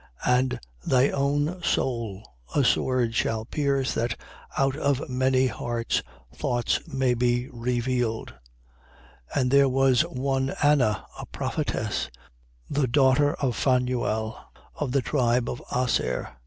[0.25, 2.23] And thy own soul
[2.55, 4.19] a sword shall pierce, that,
[4.57, 6.01] out of many hearts
[6.33, 8.33] thoughts may be revealed.
[9.35, 9.41] 2:36.
[9.41, 12.09] And there was one Anna, a prophetess,
[12.67, 14.39] the daughter of Phanuel,
[14.73, 16.29] of the tribe of Aser.